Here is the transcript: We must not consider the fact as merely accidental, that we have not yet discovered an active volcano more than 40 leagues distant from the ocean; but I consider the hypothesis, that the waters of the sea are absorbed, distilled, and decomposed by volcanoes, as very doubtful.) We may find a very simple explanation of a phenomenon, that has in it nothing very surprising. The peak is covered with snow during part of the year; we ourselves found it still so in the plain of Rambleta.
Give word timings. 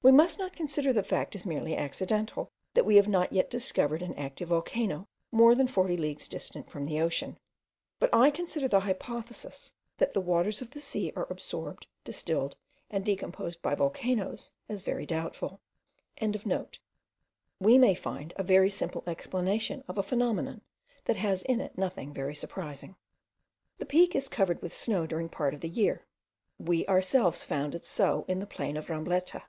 We 0.00 0.12
must 0.12 0.38
not 0.38 0.54
consider 0.56 0.90
the 0.92 1.02
fact 1.02 1.34
as 1.34 1.44
merely 1.44 1.76
accidental, 1.76 2.50
that 2.72 2.86
we 2.86 2.96
have 2.96 3.08
not 3.08 3.30
yet 3.32 3.50
discovered 3.50 4.00
an 4.00 4.14
active 4.14 4.48
volcano 4.48 5.06
more 5.32 5.54
than 5.56 5.66
40 5.66 5.96
leagues 5.98 6.28
distant 6.28 6.70
from 6.70 6.86
the 6.86 6.98
ocean; 7.00 7.36
but 7.98 8.08
I 8.14 8.30
consider 8.30 8.68
the 8.68 8.80
hypothesis, 8.80 9.74
that 9.98 10.14
the 10.14 10.20
waters 10.22 10.62
of 10.62 10.70
the 10.70 10.80
sea 10.80 11.12
are 11.16 11.26
absorbed, 11.28 11.88
distilled, 12.04 12.56
and 12.88 13.04
decomposed 13.04 13.60
by 13.60 13.74
volcanoes, 13.74 14.52
as 14.68 14.80
very 14.82 15.04
doubtful.) 15.04 15.60
We 17.60 17.76
may 17.76 17.94
find 17.94 18.32
a 18.36 18.44
very 18.44 18.70
simple 18.70 19.02
explanation 19.06 19.82
of 19.88 19.98
a 19.98 20.02
phenomenon, 20.04 20.62
that 21.06 21.16
has 21.16 21.42
in 21.42 21.60
it 21.60 21.76
nothing 21.76 22.14
very 22.14 22.36
surprising. 22.36 22.96
The 23.78 23.84
peak 23.84 24.14
is 24.14 24.28
covered 24.28 24.62
with 24.62 24.72
snow 24.72 25.06
during 25.06 25.28
part 25.28 25.52
of 25.54 25.60
the 25.60 25.68
year; 25.68 26.06
we 26.56 26.86
ourselves 26.86 27.42
found 27.44 27.74
it 27.74 27.84
still 27.84 28.20
so 28.20 28.24
in 28.26 28.38
the 28.38 28.46
plain 28.46 28.76
of 28.78 28.88
Rambleta. 28.88 29.42